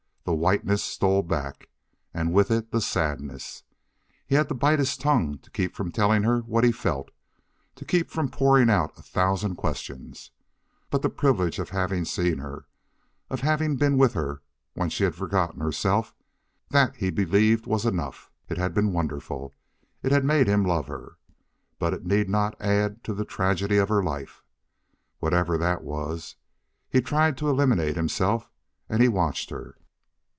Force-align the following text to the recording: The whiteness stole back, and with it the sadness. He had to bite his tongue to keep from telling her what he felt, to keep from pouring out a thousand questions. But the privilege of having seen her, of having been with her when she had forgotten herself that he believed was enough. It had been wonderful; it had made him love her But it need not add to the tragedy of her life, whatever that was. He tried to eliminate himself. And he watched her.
The 0.23 0.35
whiteness 0.35 0.83
stole 0.83 1.23
back, 1.23 1.67
and 2.13 2.31
with 2.31 2.51
it 2.51 2.71
the 2.71 2.79
sadness. 2.79 3.63
He 4.25 4.35
had 4.35 4.47
to 4.49 4.53
bite 4.55 4.77
his 4.77 4.95
tongue 4.95 5.39
to 5.39 5.49
keep 5.49 5.75
from 5.75 5.91
telling 5.91 6.21
her 6.23 6.41
what 6.41 6.63
he 6.63 6.71
felt, 6.71 7.09
to 7.75 7.85
keep 7.85 8.09
from 8.11 8.29
pouring 8.29 8.69
out 8.69 8.97
a 8.97 9.01
thousand 9.01 9.55
questions. 9.55 10.29
But 10.91 11.01
the 11.01 11.09
privilege 11.09 11.57
of 11.57 11.69
having 11.71 12.05
seen 12.05 12.37
her, 12.37 12.67
of 13.31 13.39
having 13.41 13.77
been 13.77 13.97
with 13.97 14.13
her 14.13 14.43
when 14.73 14.89
she 14.91 15.05
had 15.05 15.15
forgotten 15.15 15.59
herself 15.59 16.13
that 16.69 16.97
he 16.97 17.09
believed 17.09 17.65
was 17.65 17.83
enough. 17.83 18.29
It 18.47 18.59
had 18.59 18.75
been 18.75 18.93
wonderful; 18.93 19.55
it 20.03 20.11
had 20.11 20.23
made 20.23 20.47
him 20.47 20.63
love 20.63 20.87
her 20.87 21.17
But 21.79 21.95
it 21.95 22.05
need 22.05 22.29
not 22.29 22.59
add 22.61 23.03
to 23.05 23.15
the 23.15 23.25
tragedy 23.25 23.77
of 23.77 23.89
her 23.89 24.03
life, 24.03 24.43
whatever 25.17 25.57
that 25.57 25.83
was. 25.83 26.35
He 26.89 27.01
tried 27.01 27.37
to 27.39 27.49
eliminate 27.49 27.95
himself. 27.95 28.51
And 28.87 29.01
he 29.01 29.07
watched 29.09 29.49
her. 29.49 29.77